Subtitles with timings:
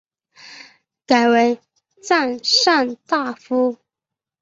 [1.05, 1.59] 改为
[2.01, 3.77] 赞善大夫。